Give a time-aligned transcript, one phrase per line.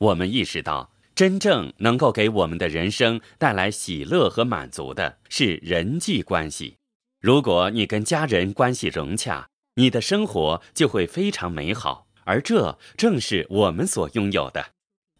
[0.00, 6.78] 我们意识到，真正能够给我们的人生带来喜乐和满足的是人际关系。
[7.20, 14.70] 如果你跟家人关系融洽，你的生活就会非常美好，而这正是我们所拥有的。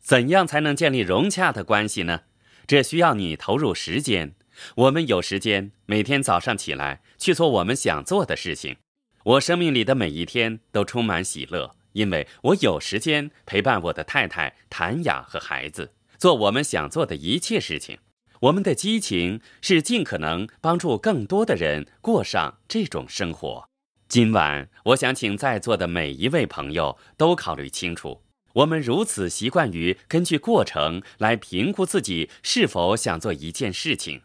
[0.00, 2.22] 怎样才能建立融洽的关系呢？
[2.66, 4.34] 这需要你投入时间。
[4.76, 8.76] 我们有时间，每天早上起来去做我们想做的事情。
[9.24, 11.76] 我生命里的每一天都充满喜乐。
[11.92, 17.98] 因为我有时间陪伴我的太太谭雅和孩子，做我们想做的一切事情。
[18.40, 23.68] 我们的激情是尽可能帮助更多的人过上这种生活。
[24.08, 28.22] 今晚，我想请在座的每一位朋友都考虑清楚：
[28.54, 34.22] 我们如此习惯于根据过程来评估自己是否想做一件事情。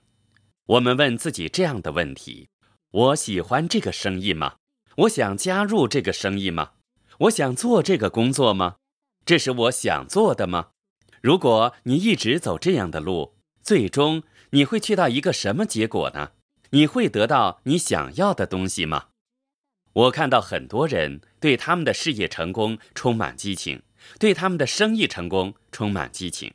[0.65, 2.47] 我们问自己这样的问题：
[2.91, 4.55] 我喜欢这个生意吗？
[4.99, 6.71] 我想加入这个生意吗？
[7.19, 8.75] 我想做这个工作吗？
[9.25, 10.69] 这是我想做的吗？
[11.21, 16.33] 如果你一直走这样的路，最终你会去到一个什么结果呢？
[16.71, 19.07] 你会得到你想要的东西吗？
[19.93, 23.81] 我看到很多人对他们的事业成功充满激情，
[24.19, 26.53] 对他们的生意成功充满激情。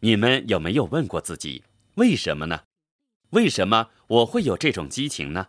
[0.00, 1.64] 你们有没有问过自己，
[1.94, 2.64] 为什么呢？
[3.30, 5.48] 为什么我会有这种激情呢？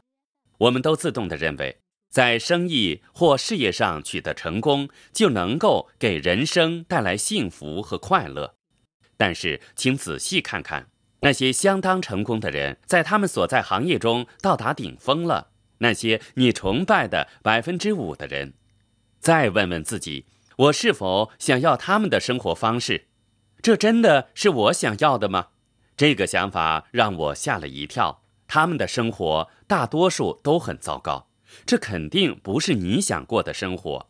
[0.57, 1.79] 我们都自动的认为。
[2.09, 8.55] 在生意或事业上取得成功，就能够给人生带来幸福和快乐。
[9.15, 10.89] 但是，请仔细看看
[11.21, 15.51] 那些相当成功的人，在他们所在行业中到达顶峰了。
[15.79, 18.53] 那些你崇拜的百分之五的人，
[19.19, 20.25] 再问问自己：
[20.57, 23.07] 我是否想要他们的生活方式？
[23.61, 25.49] 这真的是我想要的吗？
[25.95, 28.23] 这个想法让我吓了一跳。
[28.47, 31.28] 他们的生活大多数都很糟糕。
[31.65, 34.09] 这肯定不是你想过的生活，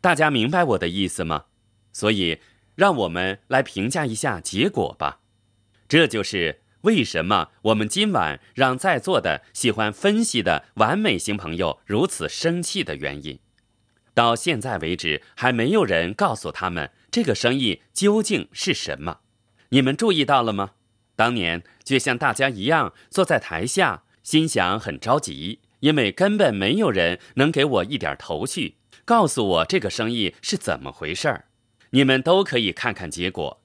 [0.00, 1.46] 大家明白我的意思吗？
[1.92, 2.40] 所以，
[2.74, 5.20] 让我们来评价一下结果吧。
[5.88, 13.38] 这就是为什么我们今晚让在座的喜欢分析的完美型朋友如此生气的原因。
[14.14, 19.20] 到现在为止，还没有人告诉他们这个生意究竟是什么。
[19.70, 20.72] 你们注意到了吗？
[21.16, 25.60] 当年就像大家一样坐在台下，心想很着急。
[25.80, 31.46] 因为根本没有人能给我一点头绪，告诉我这个生意是怎么回事儿。
[31.90, 33.62] 你们都可以看看结果。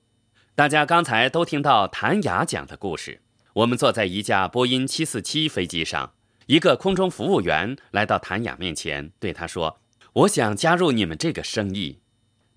[0.55, 3.21] 大家刚才都听到谭雅讲的故事。
[3.53, 6.13] 我们坐在一架波音七四七飞机上，
[6.47, 9.79] 一个空中服务员来到谭雅面前，对他说
[10.13, 11.99] ：“我想加入你们这个生意。”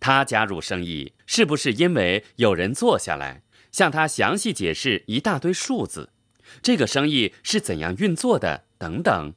[0.01, 3.43] 他加入生意是不是因为有人坐下来
[3.73, 6.11] 向他详细解释一大堆数字，
[6.63, 9.35] 这个生意是怎样运作的等等？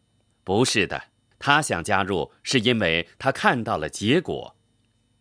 [0.49, 1.03] 不是的，
[1.37, 4.55] 他想加入是因为他看到了结果。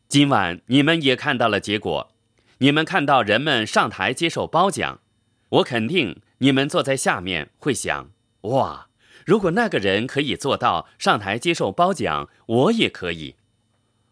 [0.08, 2.14] 今晚你们也看到了结果，
[2.60, 5.02] 你们看到人们上台接受褒奖，
[5.50, 8.88] 我肯定你们坐在下面会想：哇，
[9.26, 13.36] 如果那个人可以做到上台接受褒奖，我也可以。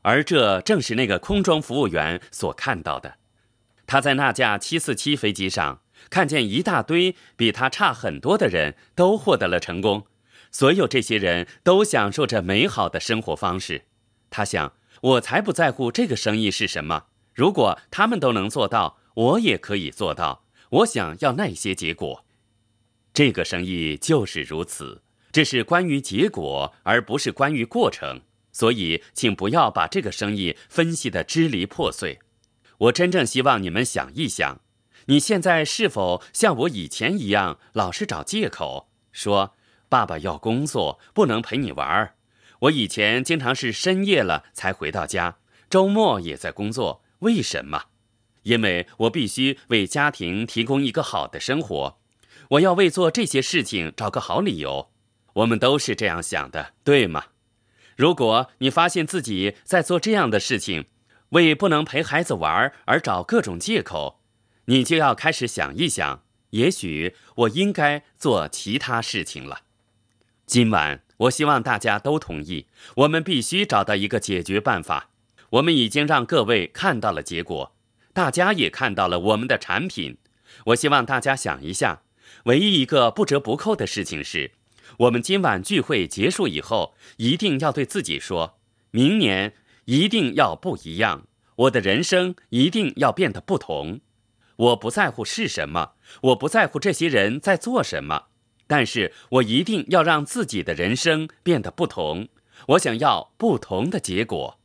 [0.02, 3.14] 而这正是那个空中服务员所看到的。
[3.86, 10.06] 他在那架七四七飞机上看见一大堆比他差很多的人都获得了成功。
[10.56, 13.82] 所有这些人都享受着美好的生活方式，
[14.30, 14.72] 他想：
[15.02, 17.08] 我才不在乎这个生意是什么。
[17.34, 20.46] 如果他们都能做到，我也可以做到。
[20.70, 22.24] 我想要那些结果。
[23.12, 28.22] 这个生意就是如此，这是关于结果，而不是关于过程。
[28.50, 32.20] 所以，请不要把这个生意分析的支离破碎。
[32.78, 34.62] 我真正希望你们想一想：
[35.08, 39.52] 你现在是否像我以前一样，老是找借口说？
[39.88, 42.14] 爸爸要工作，不能陪你玩儿。
[42.60, 45.36] 我以前经常是深夜了才回到家，
[45.68, 47.02] 周末也在工作。
[47.20, 47.84] 为什么？
[48.42, 51.98] 因为我必须为家庭提供一个好的生活，
[52.50, 54.90] 我要为做这些事情找个好理由。
[55.34, 57.24] 我们都是这样想的，对吗？
[57.96, 60.86] 如果你发现自己在做这样的事情，
[61.30, 64.20] 为不能陪孩子玩而找各种借口，
[64.66, 69.62] 你就要开始想一想：也许我应该做其他事情了。
[70.46, 75.10] 今晚，我希望大家都同意，我们必须找到一个解决办法。
[75.50, 77.74] 我们已经让各位看到了结果，
[78.12, 80.18] 大家也看到了我们的产品。
[80.66, 82.02] 我希望大家想一下，
[82.44, 84.52] 唯一一个不折不扣的事情是，
[84.98, 88.60] 我们今晚聚会结束以后，一定要对自己说：
[88.92, 89.54] 明年
[89.86, 91.26] 一定要不一样，
[91.56, 94.00] 我的人生一定要变得不同。
[94.54, 98.26] 我不在乎是什么，我不在乎这些人在做什么。
[98.66, 102.28] 但是我一定要让自己的人生变得不同，
[102.68, 104.58] 我想要不同的结果。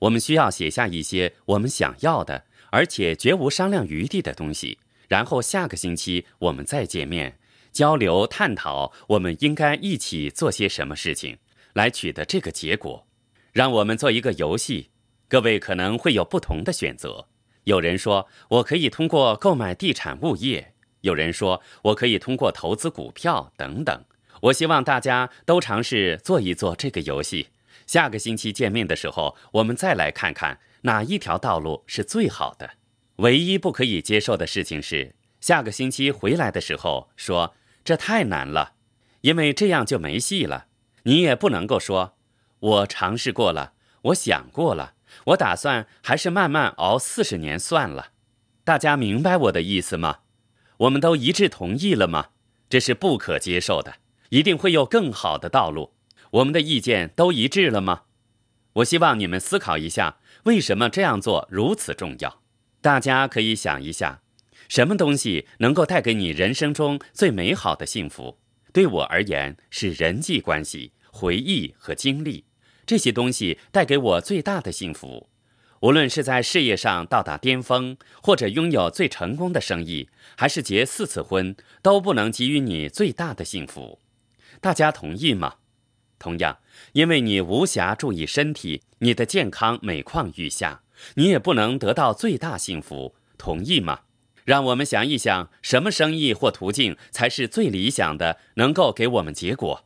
[0.00, 4.78] 我们需要写下一些我们想要的，而且绝无商量余地的东西。
[5.08, 7.38] 然后下个星期我们再见面，
[7.72, 11.38] 交流探讨我们应该一起做些什么事情，
[11.74, 13.06] 来取得这个结果。
[13.52, 14.90] 让我们做一个游戏，
[15.28, 17.28] 各位可能会有不同的选择。
[17.64, 20.73] 有人说我可以通过购买地产物业，
[21.04, 24.04] 有人说我可以通过投资股票等等。
[24.40, 27.48] 我希望大家都尝试做一做这个游戏。
[27.86, 32.70] 下个星期见面的时候，我们再来看看哪一条道路是最好的。
[33.16, 37.54] 唯一不可以接受的事情是，下个星期回来的时候说
[37.84, 38.72] 这太难了，
[39.20, 40.66] 因为这样就没戏了。
[41.02, 42.16] 你也不能够说，
[42.60, 43.74] 我尝试过了，
[44.04, 44.94] 我想过了，
[45.26, 48.12] 我打算还是慢慢熬四十年算了。
[48.64, 50.20] 大家明白我的意思吗？
[50.78, 52.28] 我们都一致同意了吗？
[52.68, 53.96] 这是不可接受的，
[54.30, 55.92] 一定会有更好的道路。
[56.32, 58.02] 我们的意见都一致了吗？
[58.74, 62.40] 我希望你们思考一下，为什么这样做如此重要？
[62.80, 64.22] 大家可以想一下，
[64.68, 68.38] 什么东西能够带给你人生中最美好的幸福？
[68.72, 72.46] 对我而言，是人际关系、回忆和经历。
[72.84, 75.28] 这些东西带给我最大的幸福。
[75.84, 83.98] 无论是在事业上到达巅峰，或者拥有最成功的生意，还是结四次婚，都不能给予你最大的幸福。
[84.62, 85.56] 大家同意吗？
[86.18, 86.56] 同样，
[86.92, 90.80] 因为你无暇注意身体，你的健康每况愈下。
[91.16, 94.00] 你也不能得到最大幸福，同意吗？
[94.46, 99.84] 让我们想一想，什么生意或途径才是最理想的，能够给我们结果？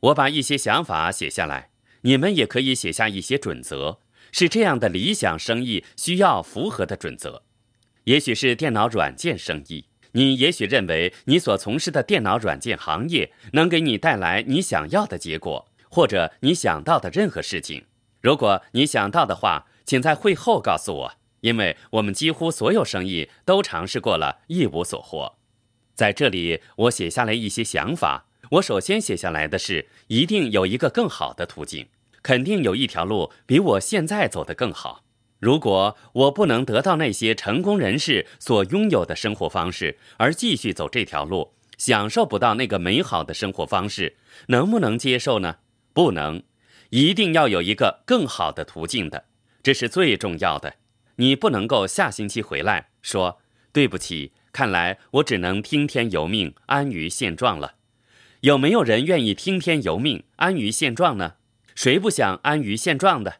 [0.00, 1.70] 我把一些想法写下来，
[2.02, 4.00] 你们也可以写下一些准则，
[4.32, 7.44] 是这样的理想生意需要符合的准则。
[8.04, 17.84] 也许是电脑软件生意，你也许认为你所从事的电脑软件行业能给你带来你想要的结果，或者你想到的任何事情。
[18.20, 19.68] 如果你想到的话。
[19.84, 25.34] 请在会后告诉我，因为我们几乎所有生意都尝试过了，一无所获。
[25.92, 28.26] 在这里，我写下来一些想法。
[28.52, 31.88] 我首先写下来的是，一定有一个更好的途径，
[32.22, 35.04] 肯定有一条路比我现在走得更好。
[35.38, 44.16] 如果我不能得到那些成功人士所拥有的生活方式，而继续走这条路，享受不到那个美好的生活方式，
[44.46, 45.56] 能不能接受呢？
[45.92, 46.44] 不能，
[46.90, 49.24] 一定要有一个更好的途径的。
[49.64, 50.74] 这是最重要的，
[51.16, 53.40] 你不能够下星期回来说
[53.72, 57.74] 对不起，看来我只能听天由命，安于现状了。
[58.42, 61.34] 有没有人愿意听天由命，安于现状呢？
[61.74, 63.36] 谁不想安于现状的？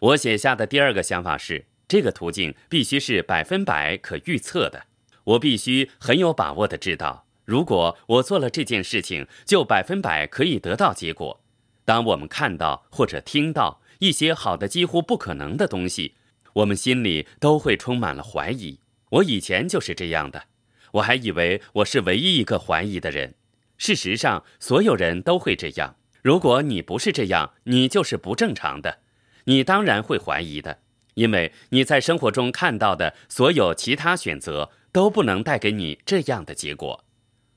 [0.00, 4.84] 我写下的第二个想法是，这个途径必须是百分百可预测的。
[5.24, 11.40] 我必须很有把握的知道，如果我做了这件事情，就百分百可以得到结果。
[11.84, 13.80] 当我们看到或者听到。
[14.02, 16.16] 一些好的几乎不可能的东西，
[16.54, 18.80] 我们心里都会充满了怀疑。
[19.10, 20.46] 我以前就是这样的，
[20.94, 23.36] 我还以为我是唯一一个怀疑的人。
[23.78, 25.94] 事实上，所有人都会这样。
[26.22, 29.00] 如果你不是这样，你就是不正常的。
[29.44, 30.78] 你当然会怀疑的，
[31.14, 37.04] 因为你在生活中看到的所有其他选择都不能带给你这样的结果。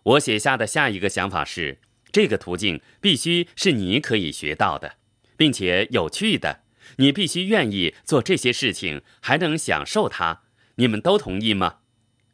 [0.04, 1.78] 我写下的下一个想法是：
[2.12, 4.96] 这个途径必须是你可以学到的。
[5.38, 6.62] 并且有趣的，
[6.98, 10.44] 你必须愿意做这些事情，还能享受它。
[10.76, 11.80] 你们都同意吗？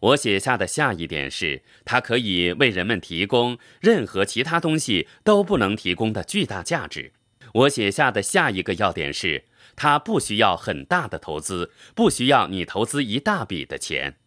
[0.02, 7.14] 我写下的下一点是，它可以为人们提供任何其他东西都不能提供的巨大价值。
[7.54, 9.44] 我写下的下一个要点是，
[9.76, 14.18] 它不需要很大的投资，不需要你投资一大笔的钱。